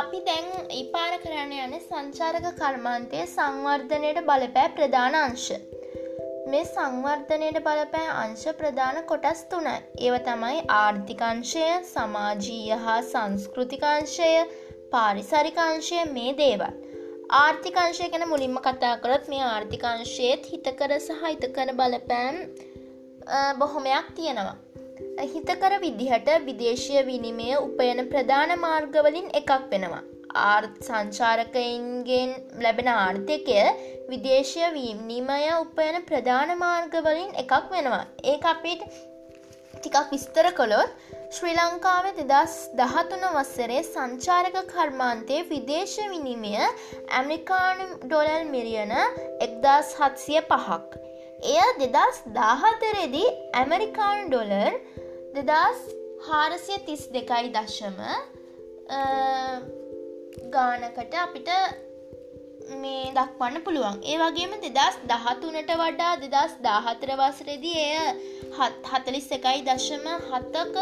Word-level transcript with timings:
අපි 0.00 0.20
දැන් 0.28 0.48
ඉපාර 0.78 1.12
කරන්න 1.24 1.52
යන 1.56 1.76
සංචාරක 1.82 2.48
කර්මාන්තය 2.56 3.20
සංවර්ධනයට 3.26 4.18
බලපෑ 4.30 4.72
ප්‍රධාන 4.78 5.18
අංශ. 5.18 5.44
මේ 6.46 6.64
සංවර්ධනයට 6.64 7.60
බලපෑ 7.68 8.08
අංශ 8.24 8.48
ප්‍රධාන 8.58 8.98
කොටස් 9.12 9.44
තුනයි. 9.44 9.76
ඒව 10.00 10.18
තමයි 10.30 10.58
ආර්ථිකංශය 10.78 11.68
සමාජීය 11.92 12.80
හා 12.88 12.98
සංස්කෘතිකාංශය 13.12 14.32
පාරිසරිකාංශය 14.90 16.02
මේ 16.10 16.36
දේවල්. 16.42 16.66
ආර්ථිකංශය 17.30 18.10
ගැන 18.10 18.28
මුලින්ම 18.28 18.60
කතා 18.68 18.94
කරත් 18.96 19.24
මේ 19.28 19.46
ආර්ථිකංශයත් 19.52 20.52
හිතකර 20.52 20.98
සහ 20.98 21.24
හිතකර 21.24 21.68
බලපෑම් 21.72 22.44
බොහොමයක් 23.58 24.14
තියෙනවා. 24.14 24.63
හිතකර 25.22 25.72
විදිහට 25.84 26.28
විදේශය 26.46 27.02
විනිමය 27.08 27.48
උපයන 27.56 28.00
ප්‍රධාන 28.12 28.52
මාර්ගවලින් 28.58 29.28
එකක් 29.40 29.50
වෙනවා. 29.72 30.02
ආර්ථ 30.44 30.78
සංචාරකයින්ගෙන් 30.86 32.30
ලැබෙන 32.64 32.88
ආර්ථිකය 32.92 33.58
විදේශය 34.10 34.70
විනිමය 34.76 35.42
උපයන 35.54 35.98
ප්‍රධාන 36.08 36.52
මාර්ගවලින් 36.58 37.30
එකක් 37.42 37.52
වෙනවා. 37.74 38.04
ඒ 38.24 38.38
අපිට 38.52 38.82
ටිකක් 39.76 40.10
විස්තර 40.12 40.46
කොළොත් 40.58 40.90
ශ්‍රී 41.36 41.54
ලංකාව 41.58 42.06
දෙදස් 42.18 42.56
දහතුන 42.80 43.24
වස්සරේ 43.36 43.82
සංචාරක 43.84 44.58
කර්මාන්තයේ 44.72 45.46
විදේශ 45.52 45.96
විනිමය 46.12 46.54
ඇමරිකානු 46.58 47.86
ඩොලල් 48.04 48.44
මිරියන 48.54 48.94
එක්දස් 49.46 49.94
හත්සිය 50.00 50.42
පහක්. 50.50 50.90
එය 51.52 51.88
දෙදස් 51.94 52.18
දාහතරෙදී 52.40 53.30
ඇමරිකානු 53.60 54.28
ඩොලර් 54.28 54.74
දෙදස් 55.36 55.80
හාරසිය 56.26 56.78
තිස් 56.86 57.02
දෙකයි 57.14 57.48
දශම 57.54 57.96
ගානකට 60.54 61.14
අපිට 61.22 61.50
මේ 62.82 63.12
දක්වන්න 63.16 63.64
පුළුවන්. 63.66 63.96
ඒ 64.04 64.16
වගේම 64.22 64.52
දෙදස් 64.64 64.96
දහතුනට 65.10 65.72
වඩා 65.80 66.12
දෙදස් 66.24 66.54
දාහතර 66.66 67.10
වසරෙදී 67.20 67.82
එය 67.86 67.96
හතලිස් 68.90 69.26
එකයි 69.38 69.64
දශම 69.68 70.06
හත්තක 70.30 70.76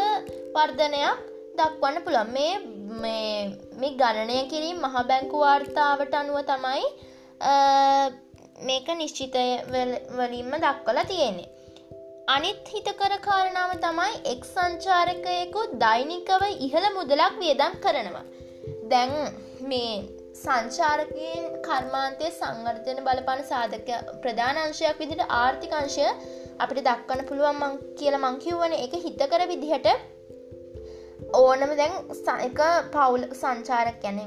වර්ධනයක් 0.55 1.23
දක්වන්න 1.57 1.97
පුළන් 2.05 2.29
මේ 2.35 2.53
මේ 3.01 3.91
ගණනය 4.01 4.37
කිරීම 4.53 4.85
මහ 4.85 5.03
බැංකු 5.09 5.43
වාර්තාවට 5.45 6.13
අනුව 6.21 6.39
තමයි 6.51 6.85
මේක 8.69 8.87
නිශ්චිතය 9.01 9.47
වලින්ම 10.17 10.55
දක්වලා 10.65 11.09
තියෙන්නේ. 11.11 11.49
අනිත් 12.27 12.59
හිතකර 12.65 13.13
කාරණාව 13.19 13.71
තමයි 13.77 14.19
එක් 14.25 14.45
සංචාරකයෙකු 14.45 15.61
දෛනිකව 15.77 16.43
ඉහළ 16.59 16.87
මුදලක් 16.93 17.33
වියදම් 17.37 17.73
කරනවා. 17.83 18.23
දැන් 18.85 19.11
මේ 19.63 19.95
සංචාරකයෙන් 20.35 21.43
කර්මාන්තය 21.61 22.29
සංවර්ධන 22.31 23.03
බලපාන 23.03 23.43
සාධක 23.43 23.89
ප්‍රධානංශයක් 24.23 24.97
විදිට 24.97 25.25
ආර්ථිකංශය 25.31 26.07
අපිට 26.59 26.81
දක්වන්න 26.81 27.27
පුළුවන් 27.27 27.59
මං 27.59 27.75
කියල 27.99 28.17
මංකිව්වන 28.19 28.77
එක 28.77 28.95
හිතකර 28.99 29.43
විදිහට 29.51 29.89
ඕනම 31.33 31.75
දැන් 31.75 31.93
එක 32.41 32.63
පවුල 32.95 33.27
සංචාරක 33.33 33.99
ගැන 34.01 34.23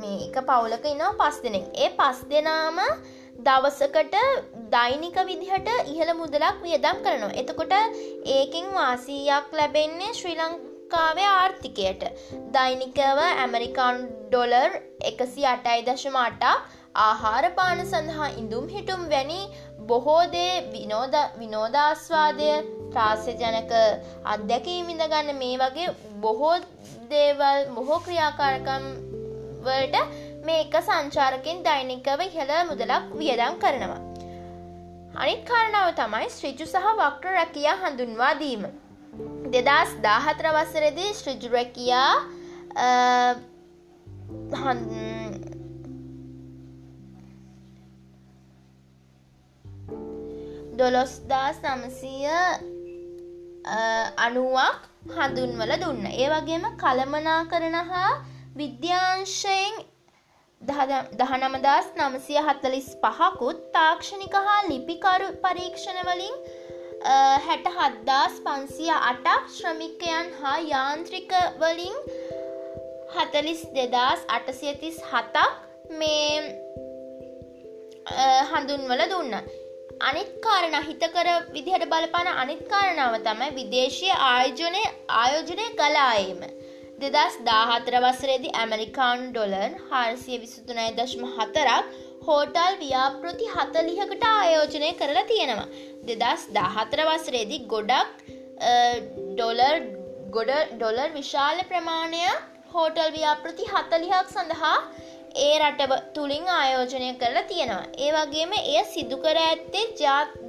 මේ 0.00 0.18
එක 0.26 0.42
පවුලක 0.42 0.84
ඉන්නවා 0.86 1.14
පස් 1.22 1.40
දෙනෙක් 1.46 1.70
ඒ 1.76 1.94
පස් 1.98 2.26
දෙනාම 2.28 2.82
දවසකට 3.40 4.16
දෛනික 4.74 5.16
විදිහට 5.30 5.70
ඉහළ 5.86 6.12
මුදලක් 6.20 6.60
වියදම් 6.64 7.00
කරනවා. 7.06 7.32
එතකොට 7.40 7.72
ඒකින් 8.36 8.68
වාසීයක් 8.74 9.48
ලැබෙන්නේ 9.52 10.12
ශ්‍රී 10.18 10.36
ලංකාවේ 10.40 11.30
ආර්ථිකයට. 11.30 12.04
දෛනිකව 12.54 13.20
ඇමරිකාන් 13.24 13.98
ඩොලර් 14.04 14.78
එකසි 15.10 15.50
අටයි 15.54 15.82
දශම 15.88 16.16
අටා 16.22 16.56
ආහාර 17.00 17.44
පාන 17.58 17.82
සඳහා 17.84 18.30
ඉඳුම් 18.40 18.66
හිටුම් 18.68 19.02
වැනි 19.10 19.40
බොහෝදේ 19.86 20.52
විනෝද 20.72 21.16
විනෝදාස්වාදය 21.38 22.50
ත්‍රාස්‍යජනක 22.92 23.72
අත්දැකීමිඳගන්න 24.34 25.32
මේ 25.36 25.56
වගේ 25.62 25.88
බොහෝ 26.20 26.54
දේවල් 27.10 27.60
බොහෝ 27.76 28.00
ක්‍රියාකාරකම් 28.06 28.86
වලට 29.66 30.06
මේ 30.46 30.62
එක 30.62 30.80
සංචාරකින් 30.82 31.66
දෛනිකව 31.66 32.26
ඉහළ 32.28 32.56
මුදලක් 32.70 33.12
වියදම් 33.18 33.60
කරනවා. 33.64 34.00
අනිත් 35.14 35.44
කාරණාව 35.44 35.88
තමයි 35.94 36.28
ශ්‍රිජු 36.30 36.66
සහ 36.66 36.86
වක්්‍ර 36.98 37.32
රැකියා 37.32 37.76
හඳුන්වා 37.82 38.34
දීම. 38.34 38.62
දෙදස් 39.52 39.90
දාහතර 40.02 40.46
වසරෙදී 40.56 41.10
ශ්‍රිජු 41.14 41.48
රැකියා 41.52 42.14
දොළොස්දාස් 50.78 51.60
නමසය 51.64 52.14
අනුවක් 54.18 54.80
හඳුන්වල 55.16 55.72
දුන්න. 55.82 56.04
ඒ 56.14 56.28
වගේම 56.30 56.64
කළමනා 56.82 57.40
කරන 57.44 57.76
හා 57.90 58.12
විද්‍යාංශයෙන් 58.56 59.74
දහනමදස් 60.62 61.86
නමසය 61.98 62.34
හත්තලිස් 62.46 62.88
පහකුත් 63.02 63.62
තාක්ෂණික 63.76 64.34
හා 64.46 64.58
ලිපිකරු 64.68 65.28
පරීක්ෂණවලින් 65.44 66.36
හැට 67.46 67.66
හද්දාස් 67.78 68.36
පන්සිය 68.44 68.92
අටක් 68.98 69.48
ශ්‍රමිකයන් 69.56 70.30
හා 70.42 70.58
යාන්ත්‍රික 70.72 71.34
වලින් 71.62 71.96
හතලිස් 73.16 73.64
දෙදස් 73.76 74.22
අටසියතිස් 74.36 75.02
හතක් 75.10 75.48
මේ 75.98 76.38
හඳුන්වල 78.52 79.02
දුන්න. 79.12 79.34
අනිත් 80.08 80.30
කාරණ 80.44 80.78
හිතකර 80.88 81.28
විදිහට 81.56 81.90
බලපාන 81.92 82.30
අනිත් 82.36 82.62
කාරණාව 82.70 83.18
තමයි 83.26 83.50
විදේශය 83.58 84.10
ආයෝජනය 84.30 84.84
ආයෝජනය 85.22 85.66
කලායම. 85.80 86.40
දෙදස් 87.02 87.36
දාහතර 87.46 87.94
වසරේදි 88.04 88.50
ඇමරිකාන් 88.62 89.22
ඩොලර් 89.28 89.70
හාරසිය 89.90 90.36
විසුතුනයි 90.42 90.90
දශම 90.98 91.24
හතරක් 91.36 91.96
හෝටල් 92.26 92.76
ව්‍යාපෘති 92.82 93.48
හතලිහකට 93.54 94.26
ආයෝජනය 94.28 94.90
කරලා 95.00 95.24
තියෙනවා. 95.32 95.68
දෙදස් 96.10 96.44
දාහතර 96.58 97.02
වසරේදි 97.10 97.58
ගොඩක් 97.72 98.22
ඩොලර් 99.32 99.76
ගොඩ 100.36 100.52
ඩොලර් 100.74 101.08
විශාල 101.18 101.64
ප්‍රමාණය 101.72 102.22
හෝටල් 102.74 103.10
ව්‍යාපෘති 103.18 103.68
හතලිහක් 103.72 104.32
සඳහා 104.36 104.78
ඒ 105.42 105.52
රට 105.60 106.00
තුළින් 106.14 106.48
ආයෝජනය 106.60 107.12
කරලා 107.20 107.48
තියෙනවා. 107.52 107.84
ඒ 108.04 108.10
වගේම 108.16 108.58
එය 108.62 108.80
සිදුකර 108.94 109.36
ඇත්තේ 109.42 109.86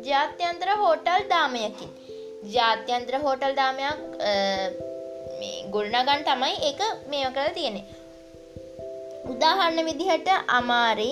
ජාත්‍යන්ත්‍ර 0.10 0.74
හෝටල් 0.84 1.30
දාමයකින්. 1.36 1.94
ජාත්‍යන්ත්‍ර 2.56 3.22
හෝටල් 3.26 3.62
දාමයක් 3.62 4.00
මේ 5.74 5.94
ගොඩනගන් 5.94 6.24
තමයි 6.26 6.56
එක 6.70 6.82
මේ 7.08 7.30
කළ 7.36 7.54
තියෙනෙ 7.54 7.82
උදාහරණ 9.26 9.88
විදිහට 9.90 10.30
අමාරි 10.58 11.12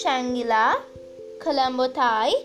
ශැංගිලා 0.00 0.72
කළම්බොතායි 1.42 2.36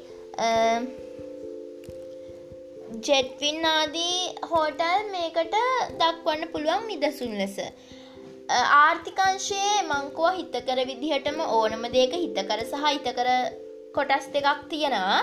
ජෙට්වින් 3.08 3.66
ආදී 3.66 4.18
හෝටල් 4.52 5.00
මේකට 5.12 5.56
දක්වන්න 6.00 6.52
පුළුවන් 6.54 6.88
නිදසුන් 6.88 7.34
ලෙස. 7.38 7.58
ආර්ථිකංශයේ 8.78 9.78
මංකුව 9.84 10.38
හිතකර 10.40 10.80
විදිහටම 10.92 11.40
ඕනම 11.50 11.84
දේක 11.98 12.14
හිතකර 12.16 12.60
සහ 12.62 12.86
හිතකර 12.86 13.30
කොටස් 13.96 14.28
දෙකක් 14.34 14.62
තියෙනවා. 14.70 15.20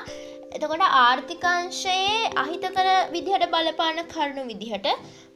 එතකොට 0.49 0.85
ආර්ථිකංශයේ 0.99 2.29
අහිතකර 2.37 2.87
විදිහට 3.13 3.45
බලපාන 3.49 3.99
කරුණු 4.07 4.43
විදිහට 4.45 4.87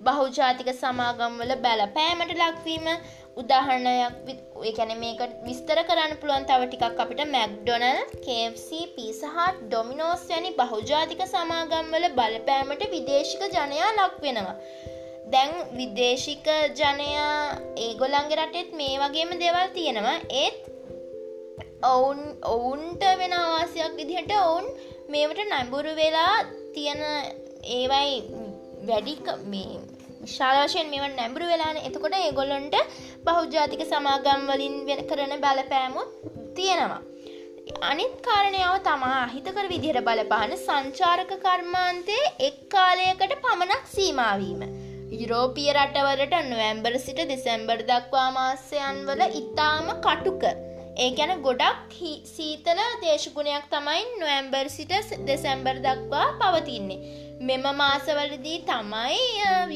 බහුජාතික 0.01 0.71
සමාගම්වල 0.75 1.53
බැලපෑමට 1.65 2.33
ලක්වීම 2.39 2.87
උදාහරණයක් 3.35 4.31
ඒැන 4.63 4.93
මේකට 5.03 5.37
විස්තර 5.45 5.79
කරන්න 5.83 6.17
පුළුවන් 6.21 6.49
තව 6.49 6.67
ටිකක් 6.67 7.03
අපිට 7.05 7.23
මැක්ඩොනල් 7.35 8.01
KFC 8.19 8.81
පිසහත් 8.97 9.61
ඩොමිනෝස් 9.61 10.25
වැනි 10.31 10.57
බහුජාතික 10.59 11.23
සමාගම්වල 11.27 12.09
බලපෑමට 12.19 12.89
විදේශික 12.95 13.47
ජනයා 13.51 13.93
ලක් 13.93 14.27
වෙනවා. 14.27 14.57
දැන් 15.27 15.53
විදේශික 15.79 16.49
ජනයා 16.79 17.33
ඒගොල්ලන්ගේ 17.87 18.41
රටෙත් 18.41 18.77
මේ 18.81 19.01
වගේම 19.03 19.41
දෙවල් 19.43 19.69
තියෙනවා 19.77 20.19
ඒත් 20.43 20.73
ඔවුන් 21.85 22.21
ඔවුන්ට 22.47 23.05
වෙන 23.21 23.33
ආවාසයක් 23.35 23.95
විදිහට 23.97 24.35
ඔවුන් 24.39 24.67
මේවට 25.15 25.41
නැඹුරු 25.45 25.93
වෙලා 25.95 26.35
තියෙන 26.75 27.03
ඒවයි 27.77 28.13
වැඩික 28.89 29.27
මේ 29.47 29.81
ශාලාශයෙන් 30.29 30.93
මෙව 30.93 31.07
නැඹුරු 31.13 31.47
වෙලාන 31.47 31.79
එතකොට 31.81 32.19
ඒගොල්ලොන්ට 32.19 32.77
බහුජාතික 33.27 33.83
සමාගම් 33.87 34.45
වලින් 34.51 34.77
වෙන 34.89 35.03
කරන 35.09 35.35
බලපෑමුත් 35.39 36.13
තියෙනවා 36.55 37.03
අනිත් 37.83 38.15
කාරණයාව 38.23 38.77
තමා 38.81 39.19
අහිතකර 39.19 39.67
විදිහට 39.73 40.01
බලපාන 40.01 40.53
සංචාරක 40.57 41.33
කර්මාන්තය 41.45 42.17
එක් 42.41 42.57
කාලයකට 42.69 43.35
පමණක් 43.45 43.85
සීමාවීම. 43.89 44.63
යුරෝපිය 45.13 45.71
රටවලට 45.75 46.35
නොවැම්බර් 46.45 46.95
සිට 46.99 47.21
දෙසැම්බර් 47.31 47.79
දක්වා 47.83 48.29
මාසයන් 48.31 48.99
වල 49.09 49.23
ඉතාම 49.33 49.89
කටුක. 50.01 50.45
ඒ 50.95 51.11
ගැන 51.11 51.43
ගොඩක් 51.43 51.93
සීතල 52.27 52.81
දේශගුණයක් 53.03 53.65
තමයි 53.71 54.03
නොවැම්බර් 54.21 54.69
සිට 54.69 54.93
දෙසැම්බර් 55.27 55.79
දක්වා 55.81 56.27
පවතින්නේ. 56.41 56.99
මෙම 57.41 57.65
මාසවලදී 57.77 58.59
තමයි 58.67 59.21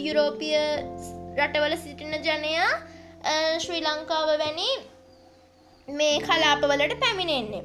යුරෝපිය 0.06 0.58
රටවල 1.38 1.76
සිටින 1.76 2.12
ජනයා 2.20 2.68
ශ්‍රී 3.58 3.80
ලංකාව 3.80 4.28
වැනි 4.42 4.68
මේ 5.88 6.20
කලාපවලට 6.20 6.94
පැමිණෙන්නේ. 7.00 7.64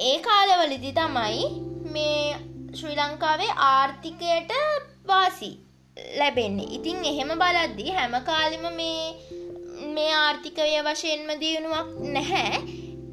ඒ 0.00 0.18
කාලවලදි 0.20 0.92
තමයි 0.92 1.46
මේ 1.92 2.36
ශ්‍රී 2.74 2.96
ලංකාවේ 2.96 3.52
ආර්ථිකයට 3.66 4.52
වාසි 5.06 5.50
ලැබෙන්නේ 6.18 6.72
ඉතින් 6.76 7.04
එහෙම 7.04 7.30
බලද්දී 7.42 7.92
හැම 7.92 8.14
කාලිම 8.24 8.66
මේ 8.72 9.37
මේ 9.90 10.12
ආර්ථිකය 10.16 10.68
වශයෙන්ම 10.86 11.30
දියුණුවක් 11.40 11.88
නැහැ. 12.08 12.60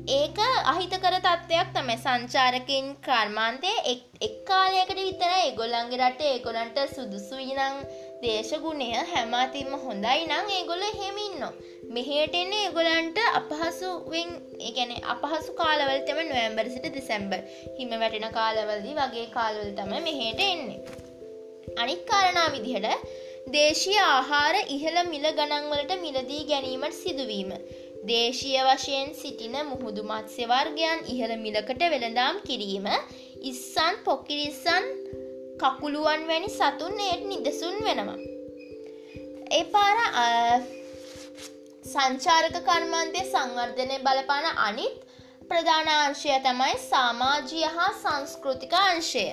ඒක 0.10 0.40
අහිතකර 0.66 1.16
තත්ත්වයක් 1.18 1.70
තමයි. 1.74 1.96
සංචාරකින් 1.98 2.90
කර්මාන්තය 3.02 3.72
එක් 3.88 4.36
කාලයකට 4.46 5.00
විතර 5.00 5.32
ඒගොල්ලන්ගේ 5.36 6.02
රට 6.02 6.22
ඒගොලන්ට 6.26 6.78
සුදුසුයි 6.92 7.56
නං 7.56 7.80
දේශගුණය 8.22 8.90
හැමාතින්ම 9.06 9.72
හොඳයි 9.80 10.28
නං 10.28 10.52
ඒගොල්ල 10.52 10.86
හෙමින්නෝ 11.00 11.52
මෙහට 11.90 12.36
එන්නේ 12.36 12.62
ඒගොලන්ට 12.66 13.20
අපහසුවෙන් 13.32 14.30
ඒගැන 14.62 14.94
අපහසු 15.14 15.58
කාලවලතම 15.58 16.22
නොවම්බර් 16.24 16.70
සිට 16.70 16.88
දෙසැම්බර් 16.94 17.42
හිම 17.78 17.94
වැටෙන 17.96 18.28
කාලවලදි 18.32 18.98
වගේ 19.00 19.28
කාලවල 19.34 19.72
තම 19.74 19.94
මෙහට 20.00 20.42
එන්නේ. 20.46 20.80
අනිත් 21.78 22.04
කාරණා 22.06 22.50
විදිහට 22.52 23.25
දේශීය 23.48 23.98
ආහාර 24.02 24.56
ඉහළ 24.68 25.00
මිල 25.10 25.26
ගණන්වලට 25.32 25.92
මිලදී 26.02 26.46
ගැනීමට 26.50 26.96
සිදුවීම. 26.96 27.52
දේශීය 28.04 28.64
වශයෙන් 28.68 29.10
සිටින 29.14 29.58
මුහුදු 29.68 30.04
මත්ස්‍ය 30.04 30.48
වර්ගයන් 30.52 31.04
ඉහළ 31.14 31.34
මිලකට 31.38 31.84
වෙළඳාම් 31.94 32.40
කිරීම 32.48 32.88
ඉස්සන් 33.42 34.00
පොකිරිස්සන් 34.04 34.88
කකුළුවන් 35.62 36.26
වැනි 36.28 36.50
සතුන් 36.50 36.98
එයට 37.08 37.26
නිදසුන් 37.26 37.78
වෙනවා. 37.88 38.18
ඒ 39.52 39.64
පාර 39.74 39.98
සංචාරක 41.86 42.58
කර්මාන්තය 42.70 43.22
සංවර්ධනය 43.26 44.00
බලපාන 44.00 44.48
අනිත් 44.70 44.96
ප්‍රධානාංශය 45.50 46.40
තමයි 46.48 46.80
සාමාජය 46.86 47.62
හා 47.76 47.92
සංස්කෘතික 48.02 48.74
අංශය. 48.80 49.28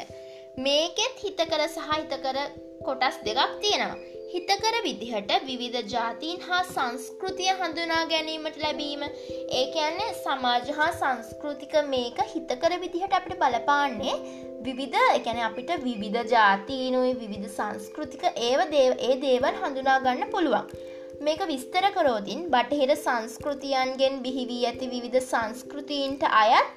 මේකෙත් 0.58 1.24
හිතකර 1.24 1.64
සහහිතකර 1.70 2.38
කොටස් 2.86 3.16
දෙකක් 3.26 3.54
තියෙනවා. 3.62 4.00
හිතකර 4.32 4.76
විදිහට 4.84 5.32
විවිධ 5.48 5.80
ජාතීන් 5.92 6.38
හා 6.44 6.60
සංස්කෘතිය 6.68 7.50
හඳුනා 7.56 8.04
ගැනීමට 8.12 8.56
ලැබීම 8.62 9.02
ඒ 9.06 9.64
කියන්නේ 9.74 10.14
සමාජ 10.20 10.70
හා 10.78 10.86
සංස්කෘතික 11.00 11.74
මේක 11.90 12.22
හිතකර 12.30 12.76
විදිහට 12.84 13.16
අපිට 13.18 13.42
බලපාන්නේ 13.42 14.14
විවිධ 14.62 15.02
එකැන 15.08 15.42
අපිට 15.48 15.72
විවිධ 15.84 16.22
ජාතීනුයි 16.32 17.12
විවිධ 17.20 17.50
සංස්කෘතික 17.56 18.24
ඒව 18.46 18.64
දේව 18.72 19.04
ඒ 19.08 19.14
දේවල් 19.26 19.60
හඳුනා 19.62 19.98
ගන්න 20.06 20.32
පුළුවන්. 20.32 20.72
මේක 21.20 21.42
විස්තර 21.48 21.88
කරෝතින් 21.96 22.46
බටහිර 22.54 22.94
සංස්කෘතියන්ගෙන් 22.98 24.22
බිහිවී 24.24 24.62
ඇති 24.68 24.92
විවිධ 24.94 25.20
සංස්කෘතීන්ට 25.24 26.24
අයත් 26.34 26.72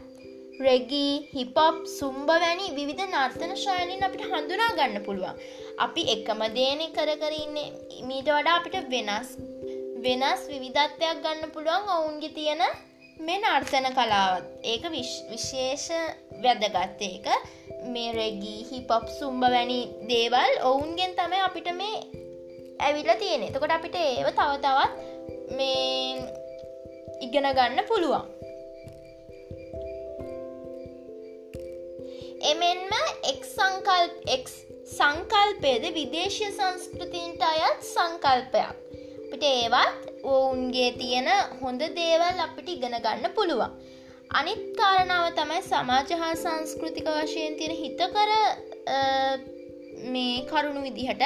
රෙගී 0.63 1.27
හිපොප් 1.33 1.77
සුම්බ 1.87 2.29
වැනි 2.31 2.67
විවිධ 2.75 3.01
නර්තන 3.05 3.53
ශෛලින් 3.63 4.03
අපිට 4.07 4.21
හඳුනා 4.31 4.71
ගන්න 4.77 5.03
පුළුවන්. 5.07 5.39
අපි 5.85 6.01
එකම 6.13 6.41
දේන 6.57 6.81
කර 6.95 7.11
කරන්නේ 7.23 7.65
මීට 8.09 8.29
වඩා 8.35 8.55
අපිට 8.59 8.87
වෙනස් 8.93 9.31
වෙනස් 10.05 10.43
විවිධත්වයක් 10.51 11.19
ගන්න 11.25 11.51
පුළුවන් 11.55 11.91
ඔවුන්ගේ 11.95 12.35
තියෙන 12.37 12.63
මේ 13.17 13.41
නර්තන 13.41 13.87
කලාවත්. 13.97 14.45
ඒක 14.63 14.83
විශේෂ 15.31 15.87
වැදගත්ත 16.45 17.03
ඒක 17.09 17.27
මේ 17.93 18.15
රෙගී 18.19 18.61
හිපොප් 18.71 19.11
සුම්බ 19.19 19.43
වැනි 19.55 19.81
දේවල් 20.11 20.55
ඔවුන්ගෙන් 20.71 21.17
තමයි 21.19 21.41
අපිට 21.49 21.69
මේ 21.81 21.99
ඇවිල 22.79 23.11
තියෙන 23.23 23.45
එතකොට 23.49 23.75
අපිට 23.79 23.99
ඒව 24.05 24.31
තව 24.39 24.51
තවත් 24.63 24.93
මේ 25.57 26.15
ඉගෙන 27.27 27.51
ගන්න 27.59 27.87
පුළුවන්. 27.91 28.34
එමෙන්ම 32.51 32.93
එක් 33.31 33.41
සංකල් 33.47 34.05
එක් 34.35 34.45
සංකල්පයද 34.91 35.85
විදේශය 35.97 36.47
සංස්කෘතින්ට 36.57 37.41
අයත් 37.49 37.79
සංකල්පයක්. 37.87 38.75
අපිට 39.25 39.45
ඒවත් 39.47 40.03
ඔවුන්ගේ 40.33 40.91
තියෙන 40.99 41.29
හොඳ 41.61 41.81
දේවල් 41.99 42.43
අපිට 42.45 42.69
ඉගෙන 42.75 42.97
ගන්න 43.05 43.35
පුළුවන්. 43.37 43.73
අනිත් 44.31 44.63
කාරණාව 44.79 45.27
තමයි 45.39 45.61
සමාජ 45.71 46.13
හා 46.21 46.35
සංස්කෘතික 46.43 47.09
වශයෙන් 47.17 47.57
තියෙන 47.59 47.75
හිතකර 47.81 48.31
මේ 50.13 50.45
කරුණු 50.51 50.81
විදිහට 50.87 51.23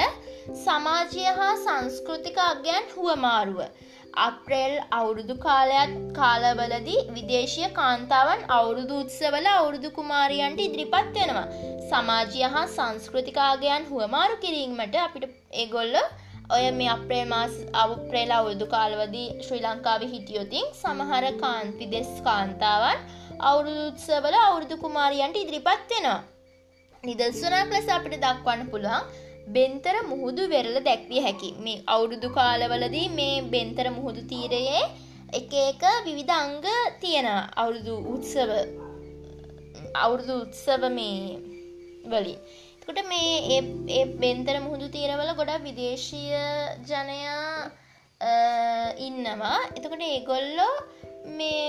සමාජය 0.64 1.24
හා 1.38 1.54
සංස්කෘතික 1.66 2.38
අගයන් 2.48 2.90
හුවමාරුව. 2.96 3.60
අප්‍රේල් 4.14 4.72
අවුරුදු 4.90 5.34
කාලයක් 5.38 5.90
කාලවලදී 6.14 7.02
විදේශය 7.10 7.68
කාන්තාවන් 7.72 8.40
අවුරුදු 8.48 8.94
උත්සවල 9.02 9.46
අවුරුදු 9.48 9.90
කුමාරියන්ට 9.90 10.60
ඉදිරිපත් 10.60 11.12
වෙනවා. 11.16 11.46
සමාජය 11.90 12.42
හා 12.46 12.66
සංස්කෘතිකාගයන් 12.68 13.86
හුවමාරු 13.90 14.40
කිරීමට 14.44 14.96
අපිට 14.96 15.24
ඒගොල්ල 15.52 15.96
ඔය 16.50 16.64
මේ 16.72 16.90
අප්‍රේල් 16.96 17.28
මාස් 17.28 17.54
අවුප්‍රේල 17.74 18.30
අවුරුදු 18.30 18.66
කාලවදී 18.66 19.28
ශ්‍රී 19.46 19.62
ලංකාව 19.62 20.02
හිටියොතින් 20.12 20.68
සමහර 20.74 21.30
කාන්ති 21.40 21.90
දෙස් 21.94 22.12
කාන්තාවන් 22.26 23.06
අවුරුදු 23.40 23.82
උත්සවල 23.86 24.36
අවුරුදු 24.40 24.82
කුමාරියන්ට 24.84 25.42
ඉදිරිපත් 25.44 25.90
වෙනවා. 25.90 26.20
නිදර්ශනයක් 27.04 27.74
ලෙස 27.74 27.86
අපිට 27.90 28.22
දක්වන්න 28.22 28.70
පුළුවන් 28.72 29.28
බෙන්තර 29.46 29.96
මුහුදු 30.10 30.42
වෙරළ 30.48 30.78
දැක්විය 30.88 31.20
හැකි. 31.20 31.50
මේ 31.64 31.82
අවුරුදු 31.86 32.28
කාලවලදී 32.38 33.08
මේ 33.18 33.36
බෙන්තර 33.54 33.86
මුහුදු 33.90 34.22
තීරයේ 34.32 34.82
එක 35.32 35.52
එක 35.52 35.82
විවිධ 36.06 36.32
අංග 36.40 36.64
තියෙන 37.00 37.28
අවුරුදු 37.62 37.94
උත්සව 38.14 38.50
අවුරුදු 39.94 40.34
උත්සව 40.44 40.82
මේ 40.98 41.38
වලින්. 42.04 42.38
කොට 42.86 43.00
මේ 43.12 43.60
ඒ 43.96 44.04
බෙන්තර 44.22 44.56
මුහුදු 44.60 44.86
තීරවල 44.94 45.30
ගොඩා 45.40 45.60
විදේශීය 45.66 46.40
ජනයා 46.88 47.70
ඉන්නවා. 48.98 49.58
එතකොට 49.76 50.02
ඒගොල්ලෝ 50.02 50.74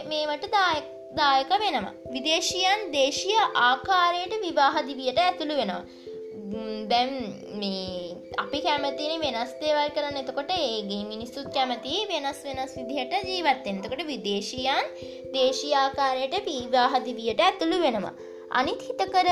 මේවට 0.10 0.46
දායක 0.56 0.88
දායක 1.20 1.52
වෙනවා. 1.64 1.94
විදේශයන් 2.14 2.82
දේශීය 2.96 3.42
ආකාරයට 3.68 4.34
විවාහදිවියට 4.46 5.20
ඇතුළු 5.20 5.56
වෙනවා. 5.62 5.84
දැන් 6.92 7.12
මේ 7.60 8.16
අපි 8.38 8.60
කැමතින 8.66 9.24
වෙනස් 9.24 9.52
දේවල් 9.62 9.90
කරන්න. 9.96 10.20
එතකොට 10.22 10.52
ඒගේ 10.56 11.02
මිනිස්සුත් 11.10 11.48
කැමති 11.54 11.96
වෙනස් 12.12 12.40
වෙනස් 12.48 12.76
විදිහට 12.78 13.16
ජීවත්තෙන් 13.30 13.82
එතකොට 13.82 14.04
විදේශයන් 14.12 14.86
දේශීආකාරයට 15.34 16.38
පීවාහදිවියට 16.48 17.44
ඇතුළු 17.48 17.80
වෙනවා. 17.86 18.14
අනිත් 18.52 18.88
හිතකර 18.88 19.30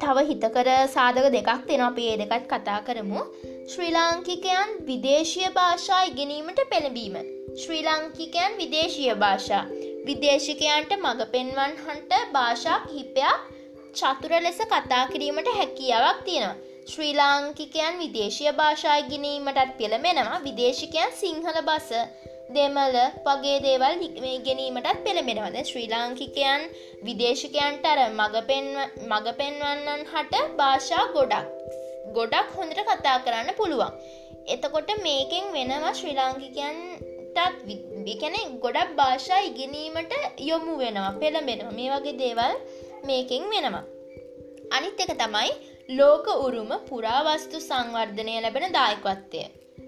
තව 0.00 0.24
හිතකර 0.30 0.70
සාධක 0.94 1.28
දෙකක් 1.36 1.50
දෙෙන 1.68 1.84
අපේ 1.88 2.08
ඒ 2.12 2.20
දෙකත් 2.22 2.46
කතා 2.52 2.80
කරමු. 2.80 3.26
ශ්‍රී 3.72 3.92
ලාංකිකයන් 3.92 4.72
විදේශය 4.88 5.44
භාෂා 5.58 6.02
ඉගෙනීමට 6.02 6.62
පෙළඹීම. 6.72 7.16
ශ්‍රී 7.62 7.82
ලාංකිකයන් 7.82 8.56
විදේශීය 8.62 9.18
භාෂා. 9.24 9.64
විදේශිකයන්ට 10.08 10.96
මඟ 10.96 11.22
පෙන්වන් 11.32 11.76
හන්ට 11.84 12.12
භාෂා 12.32 12.80
කිහිපයක් 12.86 13.55
චතුර 13.96 14.32
ලෙස 14.40 14.58
කතා 14.64 15.04
කිරීමට 15.06 15.50
හැකියාවක් 15.56 16.20
තියෙනවා. 16.24 16.56
ශ්‍රී 16.86 17.14
ලාංකිකයන් 17.14 17.94
විදේශය 17.98 18.44
භාෂා 18.52 18.96
ඉගෙනීමටත් 19.02 19.70
පෙළඹෙනවා 19.78 20.40
විදේශිකයන් 20.40 21.10
සිංහල 21.14 21.58
බස 21.68 21.88
දෙමල 22.50 22.98
වගේ 23.26 23.56
දේවල් 23.64 24.04
ගැනීමටත් 24.44 25.00
පෙළඹෙනවද 25.06 25.56
ශ්‍රී 25.62 25.88
ලාංකිකයන් 25.88 26.68
විදේශකයන්ට 27.02 27.88
අර 27.92 28.00
මඟ 28.10 29.32
පෙන්වන්නන් 29.40 30.06
හට 30.12 30.44
භාෂා 30.60 31.04
ගොඩක් 31.12 31.50
ගොඩක් 32.14 32.54
හොඳට 32.56 32.80
කතා 32.84 33.18
කරන්න 33.18 33.50
පුළුවන්. 33.56 33.92
එතකොට 34.46 34.90
මේකෙන් 35.02 35.52
වෙනවා 35.52 35.92
ශ්‍රී 35.92 36.14
ලාංකිකයන්ටත් 36.14 37.38
විකැන 38.06 38.36
ගොඩක් 38.60 38.96
භාෂා 38.96 39.40
ඉගෙනීමට 39.42 40.14
යොමු 40.50 40.74
වෙනවා 40.78 41.12
පෙළඹෙනවා 41.20 41.76
මේ 41.78 41.90
වගේ 41.94 42.18
දේවල් 42.22 42.54
මේකෙන් 43.10 43.46
වෙනවා. 43.52 43.84
අනිත් 44.72 45.00
එක 45.04 45.12
තමයි 45.22 45.52
ලෝක 45.92 46.26
උරුම 46.36 46.70
පුරාවස්තු 46.88 47.58
සංවර්ධනය 47.60 48.36
ලැබෙන 48.38 48.76
දායකවත්තය. 48.76 49.42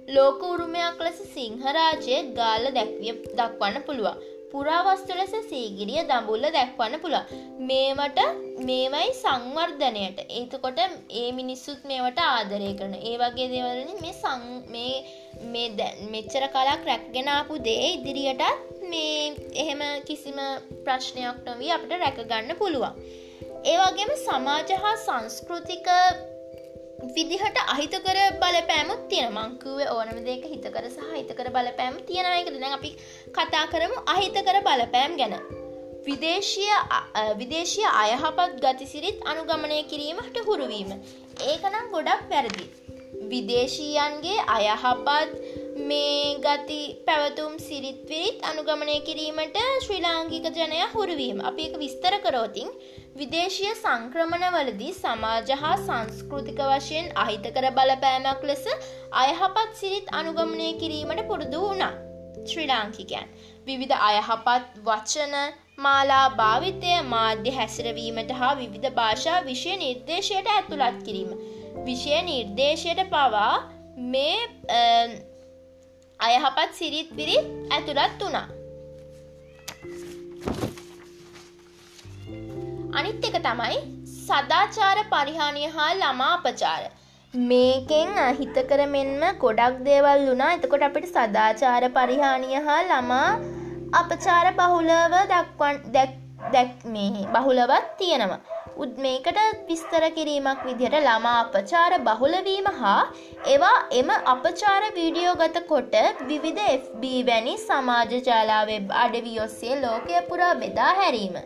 ලෝක 0.08 0.40
උරුමයක් 0.52 0.98
ලෙස 1.00 1.20
සිංහරාජය 1.34 2.18
ගාල 2.34 2.64
දැක්විය 2.76 3.14
දක්වන්න 3.38 3.86
පුළුවන්. 3.86 4.18
පුරාවස්තු 4.52 5.12
ලෙස 5.12 5.32
සීගිරිය 5.48 6.02
දඹුල්ල 6.10 6.44
දැක්වන්න 6.48 7.02
පුළා 7.02 7.24
මේවට 7.68 8.20
මේවයි 8.68 9.10
සංවර්ධනයට 9.14 10.18
ඒතකොට 10.30 10.80
ඒ 11.14 11.28
මිනිස්සුත් 11.32 11.80
මේවට 11.90 12.20
ආදරය 12.26 12.70
කරන 12.78 12.94
ඒ 13.02 13.14
වගේ 13.22 13.48
දෙවලින් 13.52 13.92
මේ 14.04 14.14
සං 14.14 14.46
මේ 14.74 14.96
මේ 15.52 15.68
දැන් 15.78 16.00
මෙච්චර 16.14 16.46
කලක් 16.54 16.82
රැක්ගෙනාපු 16.90 17.60
දේ 17.66 17.84
ඉදිරියටත් 17.90 18.77
මේ 18.92 19.20
එහෙම 19.62 19.82
කිසිම 20.08 20.38
ප්‍රශ්නයක් 20.86 21.38
නොවී 21.48 21.74
අපට 21.76 21.92
රැකගන්න 22.02 22.58
පුළුවන්. 22.60 22.98
ඒවගේම 23.66 24.10
සමාජ 24.24 24.74
හා 24.82 24.96
සංස්කෘතික 25.04 25.88
විදිහට 27.14 27.58
අහිතකර 27.74 28.18
බලපෑමුත් 28.42 29.02
තියෙන 29.10 29.32
මංකුව 29.36 29.78
ඕනම 29.94 30.18
දෙක 30.28 30.44
හිතකර 30.52 30.84
සහ 30.88 31.14
හිතකර 31.18 31.48
බලපෑම් 31.56 31.96
තියෙනයක 32.08 32.50
දෙන 32.54 32.66
අපි 32.78 32.90
කතා 33.36 33.64
කරමු 33.72 33.98
අහිතකර 34.14 34.56
බලපෑම් 34.68 35.14
ගැන. 35.20 35.36
විදේශය 36.06 36.66
විදේශය 37.40 37.84
අයහපත් 38.02 38.52
ගතිසිරිත් 38.64 39.18
අනුගමනය 39.32 39.78
කිරීමට 39.90 40.38
හුරුවීම. 40.48 40.90
ඒකනම් 41.50 41.86
ගොඩක් 41.94 42.22
වැරදි. 42.32 42.66
විදේශීයන්ගේ 43.30 44.38
අයහපත් 44.56 45.32
මේ 45.80 46.38
ගති 46.38 46.78
පැවතුම් 47.06 47.52
සිරිත්විරිත් 47.58 48.38
අනුගමනය 48.42 48.94
කිරීමට 49.08 49.58
ශ්‍රී 49.84 50.00
ලාංගික 50.00 50.46
ජනය 50.56 50.80
හුරුවීම 50.94 51.42
අපි 51.50 51.66
එක 51.68 51.76
විස්තර 51.82 52.16
කරෝතින් 52.24 52.72
විදේශීය 53.20 53.74
සංක්‍රමණවලදී 53.74 54.96
සමාජ 54.96 55.52
හා 55.62 55.76
සංස්කෘතික 55.78 56.58
වශයෙන් 56.70 57.12
අහිතකර 57.16 57.68
බලපෑමක් 57.78 58.42
ලෙස 58.50 58.66
අයහපත් 59.22 59.70
සිරිත් 59.74 60.10
අනුගමනය 60.12 60.68
කිරීමට 60.82 61.22
පුරුදු 61.30 61.62
වුණා. 61.66 61.94
ශ්‍රී 62.46 62.66
ලාංකිකයන්. 62.66 63.30
විවිධ 63.66 63.96
අයහපත් 64.00 64.82
වචන 64.82 65.38
මාලා 65.78 66.26
භාවිතය 66.36 66.98
මාධ්‍ය 67.14 67.56
හැසිරවීමට 67.60 68.36
හා 68.40 68.52
විවිධ 68.56 68.90
භාෂා 69.00 69.40
විෂය 69.44 69.78
නිර්දේශයට 69.78 70.54
ඇතුළත් 70.56 71.00
කිරීම. 71.06 71.32
විෂය 71.86 72.22
නිර්දේශයට 72.28 73.08
පවා 73.08 73.56
මේ 74.06 74.38
අයහපත් 76.26 76.70
සිරිත් 76.76 77.10
පිරිත් 77.16 77.44
ඇතුළත් 77.74 78.22
වුණා. 78.22 78.46
අනිත් 82.98 83.26
එක 83.28 83.36
තමයි 83.44 83.76
සදාචාර 84.14 84.98
පරිහානිය 85.12 85.68
හා 85.76 85.90
ළමා 86.00 86.32
අපචාර. 86.38 86.82
මේකෙන් 87.34 88.10
හිතකර 88.40 88.80
මෙන්ම 88.94 89.22
ගොඩක් 89.44 89.78
දේවල් 89.88 90.26
වුණා 90.30 90.50
එතකොට 90.56 90.86
අපිට 90.88 91.08
සදාචාර 91.14 91.84
පරිහානිය 91.98 92.64
හා 92.66 92.80
ළමා 92.90 93.30
අපචාර 94.02 94.46
බහුලව 94.60 95.18
දක්වන් 95.32 95.82
දැක් 95.96 96.72
මේ 96.94 97.26
බහුලවත් 97.36 97.86
තියෙනවා. 98.00 98.40
මේකට 98.98 99.38
විස්තර 99.68 100.04
කිරීමක් 100.16 100.60
විදිහට 100.66 100.96
ළමා 100.98 101.38
අපචාර 101.38 101.92
බහුලවීම 102.00 102.68
හා 102.76 103.00
ඒවා 103.46 103.74
එම 104.00 104.10
අපචාර 104.32 104.82
වීඩියෝ 104.98 105.34
ගත 105.40 105.62
කොට 105.70 105.96
විවිධ 106.28 106.60
FB 106.66 107.12
වැනි 107.28 107.54
සමාජ 107.60 108.12
ජාලා 108.28 108.60
වෙබ් 108.66 108.94
අඩවි 109.02 109.34
ඔස්සේ 109.40 109.80
ලෝකය 109.82 110.22
පුරා 110.28 110.54
බෙදා 110.54 110.92
හැරීම. 110.94 111.36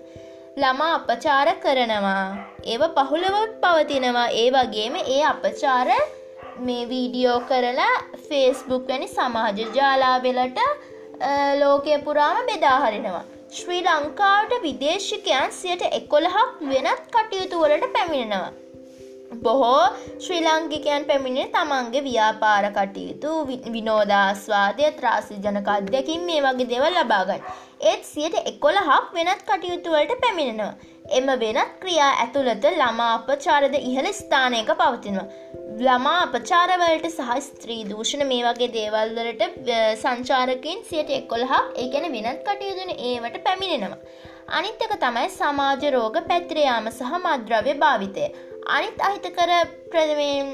ළමා 0.57 0.91
අපචාර 0.95 1.49
කරනවා. 1.63 2.25
ඒව 2.67 2.83
පහුලව 2.99 3.37
පවතිනවා 3.63 4.29
ඒ 4.37 4.49
වගේම 4.51 4.97
ඒ 5.07 5.21
අපචාර 5.25 5.89
මේ 6.61 6.89
වීඩියෝ 6.89 7.39
කරලා 7.51 7.95
ෆේස්බුක් 8.29 8.89
වැනි 8.89 9.09
සමාජ 9.11 9.69
ජාලාවෙලට 9.77 10.67
ලෝකය 11.61 11.99
පුරාම 12.01 12.43
බෙදාහරිනවා. 12.47 13.25
ශ්‍රී 13.53 13.81
ලංකාවට 13.85 14.53
විදේශිකයන් 14.61 15.51
සියට 15.53 15.83
එකොළහක් 15.89 16.61
වෙනත් 16.69 17.01
කටයුතුවලට 17.15 17.83
පැමිණෙනවා. 17.97 18.53
බොහෝ 19.43 19.83
ශ්‍රී 20.25 20.39
ලංකිකයන් 20.45 21.05
පැමිණෙන 21.05 21.51
තමන්ගේ 21.57 22.03
ව්‍යාපාර 22.07 22.69
කටයුතු 22.79 23.33
විනෝදාස්වාදය 23.75 24.89
ත්‍රාසි 24.99 25.37
ජනක 25.45 25.69
අධ්‍යකින් 25.75 26.25
මේ 26.29 26.41
වගේ 26.47 26.69
දෙවල් 26.73 26.97
ලබාගන්න. 26.97 27.45
ඒත් 27.83 28.09
සියට 28.13 28.41
එකොළහක් 28.45 29.13
වෙනත් 29.19 29.45
කටයුතුවලට 29.51 30.17
පැමිණෙනවා. 30.25 30.73
එම 31.11 31.27
වෙනත් 31.41 31.73
ක්‍රියා 31.83 32.11
ඇතුළත 32.23 32.67
ළමා 32.73 33.13
අපචාරද 33.15 33.75
ඉහළ 33.79 34.09
ස්ථානයක 34.13 34.71
පවතිනවා. 34.81 35.27
ළමා 35.81 36.19
අපචාරවලට 36.27 37.07
සහ 37.09 37.31
ස්ත්‍රී 37.47 37.85
දූෂණ 37.91 38.25
මේ 38.31 38.43
වගේ 38.47 38.71
දේවල්වලට 38.77 39.71
සංචාරකින් 40.03 40.85
සියට 40.91 41.11
එකොළහා 41.19 41.63
ඒගැන 41.85 42.09
වෙනත් 42.17 42.43
කටයුතුන 42.49 42.93
ඒවට 43.11 43.39
පැමිණෙනවා. 43.47 44.01
අනිත්තක 44.59 44.95
තමයි 45.05 45.29
සමාජ 45.39 45.87
රෝග 45.97 46.19
පැත්‍රයාම 46.31 46.91
සහ 46.91 47.15
මද්‍රව්‍ය 47.21 47.75
භාවිතය. 47.85 48.27
අනිත් 48.77 49.03
අහිතකර 49.09 49.53
ප්‍රදමයෙන් 49.93 50.53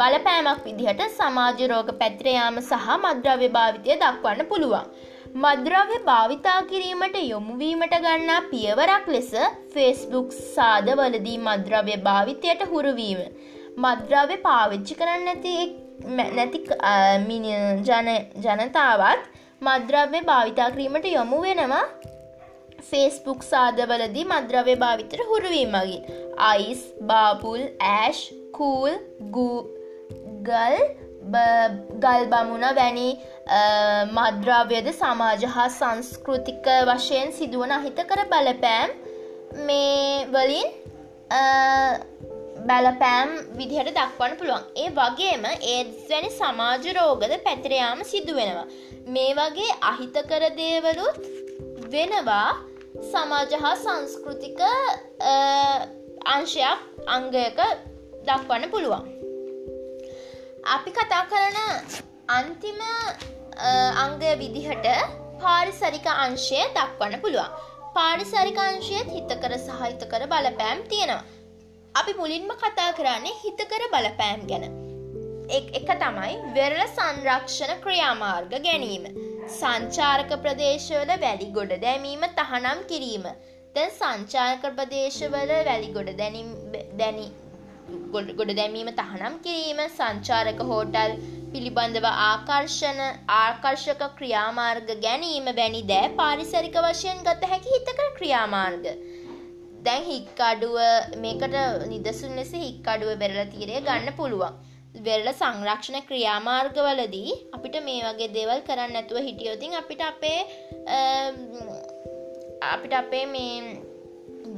බලපෑමක් 0.00 0.64
විදිහට 0.64 1.04
සමාජ 1.18 1.60
රෝග 1.72 1.92
පැත්‍රයාම 2.00 2.58
සහ 2.62 2.96
මද්‍රව්‍ය 3.04 3.48
භාවිතය 3.58 4.00
දක්වන්න 4.02 4.50
පුළුවන්. 4.52 4.90
මද්‍රව්‍ය 5.34 5.98
භාවිතා 6.04 6.60
කිරීමට 6.62 7.16
යොමුවීමට 7.22 7.94
ගන්නා 8.04 8.40
පියවරක් 8.50 9.08
ලෙස 9.08 9.32
ෆේස්බුක් 9.74 10.32
සාදවලදී 10.32 11.38
මද්‍රව්‍ය 11.38 11.96
භාවිතයට 12.06 12.62
හුරුවීම. 12.70 13.20
මද්‍රව්‍ය 13.76 14.36
පාවිච්චි 14.36 14.94
කරන්න 14.94 15.24
නැති 15.24 15.52
නැති 16.36 16.58
ජනතාවත් 18.46 19.22
මද්‍රව්‍ය 19.62 20.20
භාවිතා 20.22 20.70
කිරීමට 20.70 21.06
යොමු 21.06 21.42
වෙනවා 21.42 21.84
ෆේස්බුක් 22.90 23.42
සාදවලදී 23.42 24.24
මද්‍රව්‍ය 24.24 24.76
භාවිතර 24.76 25.20
හුරුවීමගින්. 25.24 26.02
අයිස් 26.38 26.80
බාපුල් 27.02 27.60
ඇෂ් 27.80 28.22
කූල් 28.52 28.94
ගල් 30.42 30.76
ගල් 32.02 32.24
බමුණ 32.32 32.66
වැනි 32.78 33.08
මද්‍රාව්‍යද 34.18 34.88
සමාජ 35.00 35.42
හා 35.54 35.68
සංස්කෘතික 35.78 36.68
වශයෙන් 36.90 37.32
සිදුවන 37.38 37.74
අහිතකර 37.78 38.20
බලපෑම් 38.32 38.94
මේ 39.66 40.26
වලින් 40.34 40.68
බැලපෑම් 42.68 43.30
විදිහට 43.58 43.90
දක්වන්න 43.96 44.38
පුළුවන්. 44.40 44.64
ඒ 44.82 44.88
වගේම 44.98 45.44
ඒත් 45.74 45.90
වැනි 46.10 46.30
සමාජ 46.38 46.88
රෝගද 46.98 47.34
පැතිරයාම 47.46 48.00
සිදුවෙනවා. 48.04 48.66
මේ 49.14 49.36
වගේ 49.40 49.76
අහිතකර 49.92 50.42
දේවලුත් 50.60 51.20
වෙනවා 51.92 52.48
සමාජ 53.12 53.52
හා 53.62 53.76
සංස්කෘතික 53.84 54.60
අංශයක් 56.34 56.78
අංගයක 57.16 57.60
දක්වන්න 58.26 58.70
පුළුවන්. 58.70 59.17
අපි 60.66 60.90
කතා 60.90 61.24
කරන 61.30 61.56
අන්තිම 62.28 62.80
අංගය 64.04 64.30
විදිහට 64.40 64.86
පාරිසරික 65.42 66.06
අංශය 66.06 66.60
දක්වන්න 66.76 67.20
පුළුවන්. 67.20 67.48
පාරිසරික 67.94 68.58
අංශයත් 68.58 69.08
හිතකර 69.16 69.52
සහිතකර 69.58 70.22
බලපෑම් 70.26 70.82
තියෙනවා. 70.88 71.24
අපි 71.94 72.12
මුලින්ම 72.14 72.50
කතා 72.62 72.92
කරන්නේ 72.98 73.38
හිතකර 73.42 73.82
බලපෑම් 73.94 74.46
ගැන. 74.50 74.64
එක 75.50 75.68
තමයි 76.02 76.34
වෙරළ 76.56 76.84
සංරක්ෂණ 76.88 77.80
ක්‍රියාමාර්ග 77.84 78.52
ගැනීම. 78.66 79.06
සංචාරක 79.60 80.32
ප්‍රදේශවල 80.44 81.12
වැලි 81.24 81.50
ගොඩ 81.58 81.72
දැමීම 81.86 82.24
තහනම් 82.38 82.80
කිරීම. 82.90 83.26
දැන් 83.74 83.90
සංචාරක 84.00 84.64
ප්‍රදේශවල 84.78 85.52
වැලි 85.70 85.92
ගොඩ 85.96 86.10
දැනි 86.18 87.28
ගොඩ 88.12 88.52
දැමීම 88.58 88.90
තහනම් 89.00 89.34
කිරීම 89.44 89.80
සංචාරක 89.88 90.60
හෝටල් 90.70 91.12
පිළිබඳව 91.52 92.06
ආකර්ෂණ 92.10 93.00
ආකර්ශක 93.36 94.02
ක්‍රියාමාර්ග 94.18 94.90
ගැනීම 95.04 95.48
වැනි 95.60 95.82
දෑ 95.92 96.08
පාරිසරික 96.20 96.78
වශයෙන් 96.86 97.22
ගත 97.28 97.52
හැකි 97.52 97.74
හිතකර 97.76 98.08
ක්‍රියාමාර්ග. 98.18 98.88
දැන් 99.86 100.08
හික්කඩුව 100.10 100.78
මේකට 101.24 101.58
නිදසුන් 101.92 102.34
ලෙස 102.40 102.52
හික්කඩුව 102.64 103.12
බෙරල 103.22 103.38
තීරය 103.54 103.80
ගන්න 103.88 104.16
පුළුවන්. 104.20 104.58
වෙරල 105.06 105.28
සංරක්ෂණ 105.32 106.06
ක්‍රියාමාර්ගවලදී 106.08 107.38
අපිට 107.56 107.76
මේ 107.88 108.04
වගේ 108.06 108.30
දේවල් 108.36 108.62
කරන්න 108.68 109.00
ඇතුව 109.00 109.26
හිටියෝතින් 109.28 109.78
අපිට 109.82 110.04
අපේ 110.10 110.40
අපිට 112.74 112.94
අපේ 113.02 113.24
මේ 113.34 113.56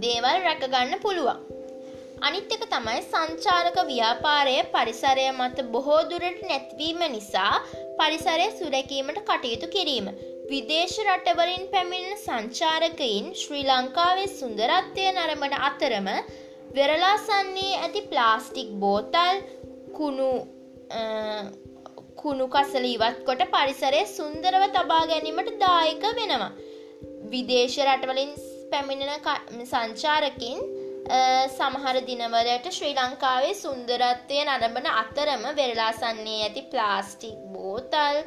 දේවල් 0.04 0.46
රැකගන්න 0.48 1.00
පුළුවන්. 1.06 1.49
අනිත් 2.26 2.50
එක 2.54 2.64
තමයි 2.72 3.02
සංචාරක 3.02 3.76
ව්‍යාපාරය 3.90 4.56
පරිසරය 4.72 5.26
මත 5.30 5.62
බොහෝ 5.74 6.00
දුරට 6.10 6.40
නැතිවීම 6.48 7.00
නිසා 7.14 7.52
පරිසරය 8.00 8.48
සුරැකීමට 8.58 9.20
කටයුතු 9.28 9.68
කිරීම. 9.74 10.08
විදේශ 10.50 10.96
රටවලින් 11.04 11.64
පැමිණෙන 11.72 12.20
සංචාරකයින් 12.24 13.26
ශ්‍රී 13.42 13.64
ලංකාවේ 13.68 14.28
සුන්දරත්වය 14.32 15.06
නරඹන 15.08 15.54
අතරම 15.68 16.10
වෙරලාසන්නේ 16.76 17.72
ඇති 17.78 18.02
ප්ලාස්ටික් 18.10 18.70
බෝතල් 18.84 19.40
කුණු 19.98 20.30
කුණු 22.22 22.46
කසල 22.54 22.86
ඉවත් 22.94 23.24
කොට 23.28 23.46
පරිසරය 23.54 24.02
සුන්දරව 24.18 24.66
තබා 24.76 25.02
ගැනීමට 25.12 25.56
දායක 25.64 26.04
වෙනවා. 26.20 26.52
විදේශ 27.32 27.78
රටවලින් 27.86 28.36
පැමිණෙන 28.70 29.66
සංචාරකින් 29.72 30.58
සමහර 31.10 31.96
දිනවලට 32.06 32.66
ශ්‍රී 32.70 32.94
ලංකාවේ 32.96 33.54
සුන්දරත්වය 33.54 34.42
නරඹන 34.42 34.88
අතරම 34.92 35.44
වෙරලාසන්නේ 35.56 36.40
ඇති 36.42 36.62
ප්ලාස්ටික් 36.72 37.38
බෝතල් 37.54 38.18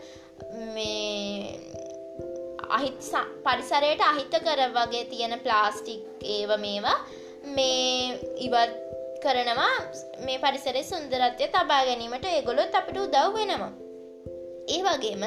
අහිත් 2.70 2.98
පරිසරයට 3.46 4.04
අහිත 4.04 4.36
කර 4.40 4.64
වගේ 4.70 5.04
තියෙන 5.06 5.36
ප්ලාස්ටික් 5.40 6.26
ඒව 6.30 6.52
මේවා 6.60 6.98
මේ 7.50 8.18
ඉවත් 8.40 8.74
කරනවා 9.24 9.76
මේ 10.26 10.40
පරිසරේ 10.40 10.84
සුන්දරත්වය 10.84 11.48
තබා 11.50 11.82
ගැනීමට 11.86 12.28
ඒගොලොත් 12.28 12.76
අපිට 12.76 12.98
උදව් 12.98 13.38
වෙනවා. 13.38 13.72
ඒ 14.68 14.82
වගේම 14.82 15.24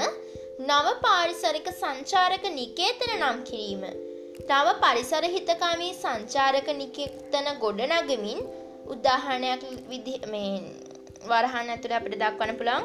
නව 0.62 0.92
පාරිසරික 1.00 1.72
සංචාරක 1.74 2.44
නිකේතන 2.52 3.16
නම් 3.16 3.40
කිරීම. 3.44 4.05
තව 4.50 4.66
පරිසර 4.82 5.24
හිතකාමී 5.34 5.94
සංචාරක 5.94 6.68
නිකේතන 6.80 7.48
ගොඩනගමින් 7.62 8.40
උදාහරණයක් 8.94 9.62
විදි 9.90 10.14
මේ 10.32 10.52
වරහන් 11.30 11.72
ඇතුළ 11.74 11.96
අපිට 11.98 12.14
දක්වන 12.22 12.52
පුළන් 12.60 12.84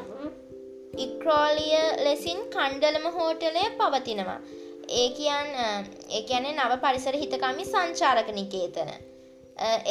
ඉක්‍රෝලිය 0.98 1.76
ලෙසින් 2.06 2.40
කණ්ඩලම 2.56 3.06
හෝටලය 3.18 3.66
පවතිනවා. 3.80 4.40
ඒ 4.92 5.08
කියන් 5.18 5.48
ඒ 6.10 6.22
ඇනේ 6.30 6.56
නව 6.56 6.72
පරිසර 6.86 7.16
හිතකාමි 7.24 7.66
සංචාරක 7.66 8.30
නිකේතන. 8.40 8.92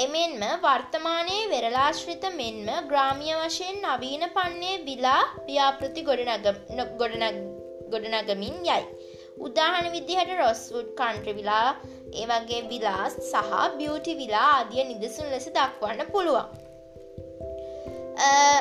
එමෙන්ම 0.04 0.42
වර්තමානයේ 0.64 1.48
වෙරලාශ්‍රිත 1.52 2.24
මෙන්ම 2.32 2.68
ග්‍රාමිය 2.90 3.34
වශයෙන් 3.36 3.78
නවීන 3.84 4.24
පන්නේ 4.36 4.82
විලා 4.88 5.22
ව්‍යාපෘති 5.46 6.02
ගොඩනගමින් 7.92 8.58
යයි. 8.70 8.82
උදාහන 9.40 9.86
විදිහට 9.94 10.32
රොස්වුඩ් 10.40 10.90
කන්ට්‍රි 11.00 11.34
විලා 11.38 11.68
ඒ 12.12 12.26
වගේ 12.30 12.60
විලාස් 12.70 13.16
සහ 13.22 13.62
බියටි 13.78 14.18
විලා 14.20 14.48
ආදිය 14.56 14.84
නිදසුන් 14.90 15.32
ලෙස 15.34 15.48
දක්වන්න 15.56 16.12
පුළුවන්. 16.12 16.46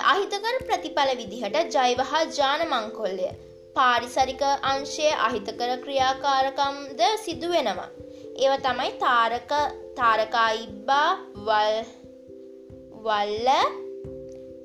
අහිතකර 0.05 0.57
ප්‍රතිඵල 0.67 1.12
විදිහට 1.21 1.57
ජෛව 1.75 2.03
හා 2.12 2.24
ජාන 2.38 2.65
මංකොල්ලය 2.67 3.29
පාරිසරික 3.75 4.43
අංශය 4.71 5.09
අහිතකර 5.27 5.71
ක්‍රියාකාරකම්ද 5.86 7.01
සිදුවෙනවා. 7.25 7.89
ඒව 8.38 8.53
තමයි 8.65 8.91
තාරක 9.03 9.51
තාරකායිබ්බා 10.00 11.09
වල් 11.48 11.77
වල්ල 13.05 13.50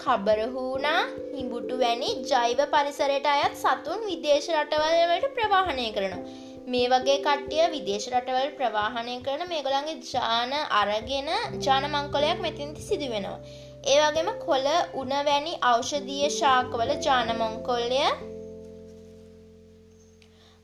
කබරහූනා 0.05 1.03
හිඹුටු 1.29 1.77
වැනි 1.79 2.09
ජෛව 2.25 2.61
පරිසරයට 2.73 3.29
අයත් 3.31 3.55
සතුන් 3.59 4.01
විදේශ 4.05 4.49
රටවල්වලට 4.55 5.31
ප්‍රවාහණය 5.37 5.87
කරනවා. 5.93 6.25
මේ 6.67 6.89
වගේ 6.89 7.17
කට්ටිය 7.21 7.65
විදේශ 7.73 8.07
රටවල් 8.11 8.51
ප්‍රවාහණය 8.59 9.15
කරන 9.21 9.43
මේගොලන්ගේ 9.49 9.97
ජාන 10.05 10.53
අරගෙන 10.79 11.31
ජානමංකොලයක් 11.61 12.39
මෙතින්ති 12.41 12.83
සිදු 12.83 13.09
වෙනවා. 13.11 13.39
ඒ 13.87 13.99
වගේම 14.03 14.31
කොල 14.45 14.69
උන 14.95 15.13
වැනි 15.27 15.53
ඖෂධීය 15.65 16.31
ශාකවල 16.33 16.93
ජානමංකොල්ලය 17.01 18.05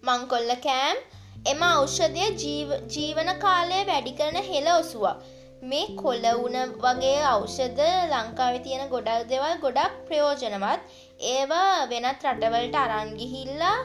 මංකොල්ල 0.02 0.54
කෑම් 0.62 1.02
එම 1.46 1.66
ඖෂධය 1.66 2.30
ජීවන 2.94 3.30
කාලය 3.38 3.84
වැඩි 3.86 4.16
කරන 4.18 4.40
හෙළ 4.46 4.72
ඔසුවක්. 4.72 5.28
මේ 5.62 5.94
කොල 5.96 6.24
උන 6.36 6.56
වගේ 6.76 7.16
ඖෂධ 7.30 7.80
ලංකාවෙ 8.10 8.60
තියෙන 8.66 8.88
ගොඩක් 8.88 9.26
දෙවල් 9.30 9.56
ගොඩක් 9.64 9.96
ප්‍රයෝජනවත් 10.06 10.80
ඒවා 11.30 11.88
වෙනත් 11.90 12.24
රටවලට 12.24 12.76
අරංගිහිල්ලා 12.76 13.76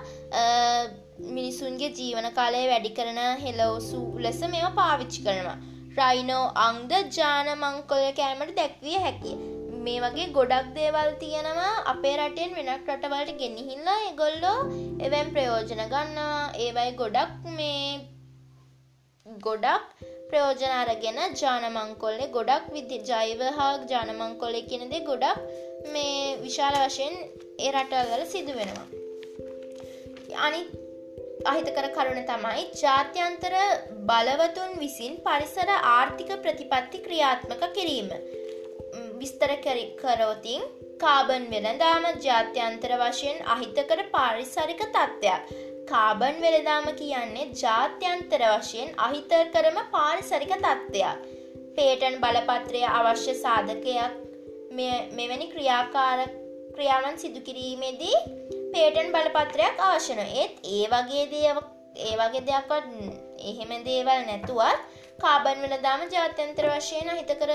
මිනිසුන්ගේ 1.30 1.92
ජීවන 1.98 2.30
කාලය 2.32 2.64
වැඩි 2.68 2.92
කරන 2.92 3.20
හෙලෝසු 3.44 4.02
ලෙස 4.20 4.40
මෙම 4.46 4.78
පාවිච්චි 4.80 5.26
කරනවා. 5.26 5.58
රයිනෝ 6.00 6.46
අංද 6.68 6.96
ජාන 7.18 7.52
මංකොල 7.56 8.08
කෑමට 8.14 8.56
දැක්විය 8.56 8.98
හැකිය. 9.00 9.38
මේ 9.86 10.00
වගේ 10.00 10.32
ගොඩක් 10.32 10.74
දේවල් 10.76 11.12
තියෙනවා 11.20 11.74
අපේ 11.92 12.16
රටෙන් 12.20 12.58
වෙනක් 12.58 12.90
රටවලට 12.90 13.40
ගෙනහිල්ලා 13.42 14.00
එගොල්ලෝ 14.10 14.60
එවැම් 15.06 15.30
ප්‍රයෝජන 15.36 15.86
ගන්නවා 15.86 16.42
ඒවයි 16.64 16.92
ගොඩක් 17.02 17.50
මේ 17.58 17.86
ගොඩක් 19.26 20.15
ප්‍රයෝජන 20.30 20.74
අරගෙන 20.74 21.20
ජානමංකොල්ලේ 21.36 22.30
ගොඩක් 22.30 22.72
විදි 22.72 23.00
ජෛව 23.04 23.42
හා 23.58 23.72
ජානමංකොල්ලෙ 23.86 24.62
කියනදේ 24.72 25.02
ගොඩක් 25.02 25.44
මේ 25.94 26.16
විශාල 26.38 26.78
වශයෙන් 26.84 27.16
ඒ 27.60 27.72
රටවල්වල 27.72 28.26
සිදු 28.28 28.56
වෙනවා 28.56 28.88
අනි 30.40 30.62
අහිතකර 31.46 31.88
කරුණ 31.90 32.24
තමයි 32.24 32.64
ජාත්‍යන්තර 32.76 33.56
බලවතුන් 34.06 34.72
විසින් 34.80 35.14
පරිසර 35.20 35.70
ආර්ථික 35.76 36.32
ප්‍රතිපත්ති 36.40 37.04
ක්‍රියාත්මක 37.06 37.64
කිරීම 37.74 38.10
විස්තර 39.22 39.52
කරෝතින් 40.02 40.66
කාබන් 41.00 41.46
වෙළදාම 41.50 42.04
ජාත්‍යන්තර 42.20 42.92
වශයෙන් 43.02 43.38
අහිතකර 43.48 44.02
පාරිසරික 44.12 44.82
තත්ත්වයක්. 44.88 45.42
කාබන් 45.86 46.38
වෙළදාම 46.42 46.88
කියන්නේ 46.96 47.50
ජාත්‍යන්තර 47.56 48.44
වශයෙන් 48.54 48.90
අහිතකරම 49.00 49.78
පාරිසරික 49.92 50.54
තත්ත්වයක්. 50.58 51.20
පේටන් 51.76 52.16
බලපත්‍රය 52.24 52.82
අවශ්‍ය 52.92 53.34
සාධකයක් 53.36 54.14
මෙවැනි 55.12 55.48
ක්‍රියාකාර 55.54 56.20
ක්‍රියාවන් 56.76 57.18
සිදුකිරීමේදී 57.18 58.18
පේටන් 58.74 59.14
බලපත්‍රයක් 59.16 59.82
අවශ්‍යන 59.84 60.22
ඒත් 60.24 60.54
ඒ 60.70 60.86
වගේ 60.94 61.26
දේව 61.34 61.58
ඒ 62.00 62.14
වගේ 62.16 62.46
දෙයක්වත් 62.50 62.88
එහෙම 63.44 63.74
දේවල් 63.86 64.22
නැතුවත් 64.30 64.80
කාබන් 65.20 65.62
වෙළදාම 65.66 66.08
ජාත්‍යන්තර 66.10 66.70
වශයෙන් 66.72 67.12
අහිතකර 67.14 67.52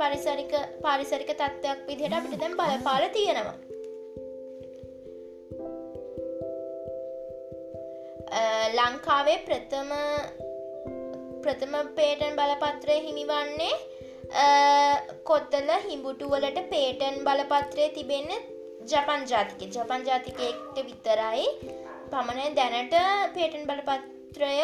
පරිසරික 0.00 0.52
පාරිසරික 0.82 1.32
තත්ත්වයක් 1.32 1.86
විදිහට 1.88 2.18
අපිට 2.18 2.40
දැන් 2.40 2.58
බලපාල 2.60 3.08
තියෙනවා. 3.10 3.73
ලංකාවේ 8.76 9.38
ප්‍රථම 9.46 9.90
ප්‍රථම 11.44 11.74
පේටන් 11.98 12.38
බලපත්‍රය 12.38 12.96
හිමිවන්නේ 13.06 13.74
කොත්තල 15.24 15.70
හිඹුටුවලට 15.86 16.58
පේටන් 16.72 17.20
බලපත්‍රය 17.26 17.88
තිබෙන්න 17.96 18.32
ජපන් 18.92 19.22
ජාතික 19.32 19.62
ජපන් 19.68 20.06
ජාතිකයෙක්ට 20.08 20.80
විතරයි 20.88 21.46
පමණ 22.10 22.56
දැනට 22.58 22.96
පේටන් 23.36 23.68
බලපත්‍රය 23.70 24.56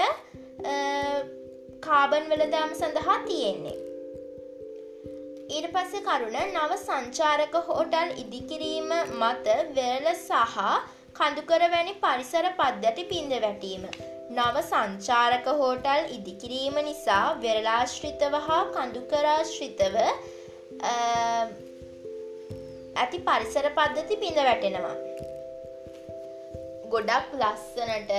කාබන් 1.80 2.26
වෙළදාම 2.30 2.72
සඳහා 2.74 3.18
තියෙන්නේ. 3.26 3.76
ඊට 5.50 5.68
පස්සේ 5.74 6.06
කරුණ 6.06 6.38
නව 6.40 6.72
සංචාරක 6.78 7.54
හෝටල් 7.68 8.10
ඉදිකිරීම 8.22 8.90
මත 9.20 9.46
වෙරළ 9.76 10.10
සහ 10.14 10.58
කඳුකර 11.20 11.62
වැනි 11.72 11.92
පරිසර 12.02 12.46
පද්ධති 12.58 13.02
පින්ද 13.08 13.32
වැටීම. 13.40 13.82
නව 14.32 14.60
සංචාරක 14.62 15.46
හෝටල් 15.58 16.02
ඉදිකිරීම 16.16 16.76
නිසා 16.86 17.24
වෙරලාශ්‍රිතව 17.42 18.34
හා 18.46 18.60
කඳුකරාශ්‍රිතව 18.76 19.96
ඇති 22.96 23.18
පරිසර 23.26 23.66
පද්ධති 23.78 24.16
පිඳ 24.22 24.38
වැටෙනවා. 24.40 24.96
ගොඩක් 26.92 27.34
ලස්සනට 27.40 28.12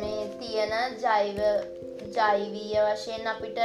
මේ 0.00 0.24
තියෙන 0.40 0.74
ජෛව 1.04 1.38
ජෛවීය 2.16 2.80
වශයෙන් 2.88 3.30
අපිට 3.34 3.60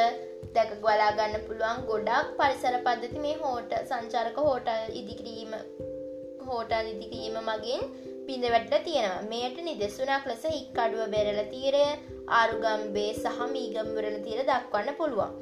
දැක 0.56 0.76
ගොලා 0.84 1.10
ගන්න 1.18 1.48
පුළුවන් 1.48 1.82
ගොඩක් 1.90 2.36
පරිසර 2.38 2.78
පද්ධති 2.86 3.24
මේ 3.24 3.40
හෝට 3.42 3.74
සංචාරක 3.84 4.38
හෝටල් 4.46 4.94
ඉදිකිරීම 5.02 5.58
හෝටල් 6.48 6.94
ඉදිකිරීම 6.94 7.42
මගින් 7.50 7.82
පිඳ 8.28 8.46
වැටල 8.54 8.86
තියෙනවා 8.86 9.26
මේට 9.32 9.58
නිදෙසුනක් 9.64 10.26
ලෙස 10.26 10.46
හික්කඩුව 10.50 11.12
බෙරල 11.16 11.42
තීරය 11.54 11.84
ආරුගම්බේ 12.40 13.12
සහ 13.14 13.44
මීගම්වරල 13.54 14.18
තීර 14.26 14.42
දක්වන්න 14.50 14.98
පුළුවන්. 15.02 15.36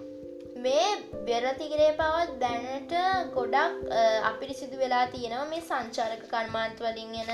මේ 0.58 0.88
බෙරතිගරේ 1.28 1.92
පවත් 2.00 2.36
දැනට 2.40 2.94
ගොඩක් 3.36 3.90
අපිරිසිදු 4.24 4.76
වෙලා 4.78 5.06
තියෙනවා 5.08 5.48
මේ 5.50 5.62
සංචාරක 5.62 6.24
කර්මාන්තවලින් 6.32 7.16
එන 7.24 7.32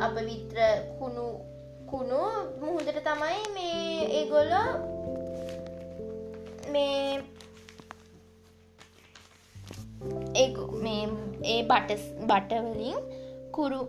අප 0.00 0.14
විත්‍ර 0.28 0.58
කුණු 0.98 1.26
කුණු 1.90 2.22
මුහුදට 2.60 3.00
තමයි 3.08 3.40
මේ 3.56 4.06
ඒගොල්ල 4.18 4.54
මේ 6.72 7.20
ඒ 11.46 11.62
බට 11.70 12.00
බටවලින් 12.22 12.98
කුරු 13.56 13.80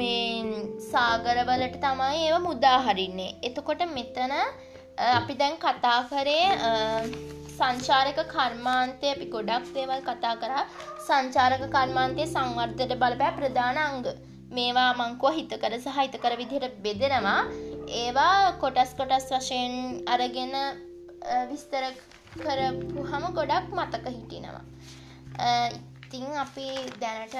මේ 0.00 0.62
සාගරවලට 0.92 1.76
තමයි 1.84 2.20
ඒව 2.26 2.36
මුදාහරින්නේ 2.48 3.32
එතකොට 3.48 3.82
මෙතන 3.96 4.34
අපි 5.18 5.34
දැන් 5.40 5.56
කතා 5.64 5.98
කරේ 6.10 6.46
සංචාරක 7.58 8.18
කර්මාන්තය. 8.34 9.06
අපි 9.14 9.26
ගොඩක් 9.34 9.68
දේවල් 9.76 10.00
කතා 10.08 10.34
කරා. 10.42 10.64
සංචාරක 11.06 11.62
කර්මාන්තය 11.74 12.24
සංවර්ධයට 12.34 12.94
බලපෑ 13.02 13.36
ප්‍රධාන 13.38 13.78
අංග. 13.86 14.06
මේවා 14.56 14.90
මංකුව 15.00 15.34
හිතකර 15.38 15.72
සහ 15.84 15.98
හිතකර 15.98 16.32
විදිහට 16.40 16.76
බෙදෙනවා. 16.84 17.40
ඒවා 18.02 18.36
කොටස් 18.62 18.92
කොටස් 19.00 19.26
වශයෙන් 19.32 19.74
අරගෙන 20.14 20.54
විස්තර 21.50 21.84
කරපු 22.42 23.00
හම 23.10 23.24
ගොඩක් 23.38 23.66
මතක 23.78 24.04
හිටිනවා. 24.16 24.64
ඉතිං 26.08 26.24
අපි 26.40 26.68
දැනට 27.00 27.36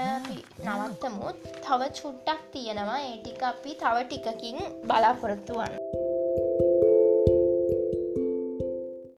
නවත්තමුත්. 0.61 1.37
තව 1.65 1.81
චුට්ටක් 1.99 2.41
තියෙනවා. 2.53 3.01
ඒටික 3.01 3.43
අපි 3.43 3.75
තව 3.75 3.97
ටිකකින් 4.05 4.59
බලාපොරොත්තු 4.89 5.55
වන්න. 5.59 6.08